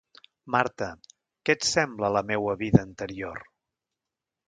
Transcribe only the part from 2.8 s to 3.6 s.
anterior?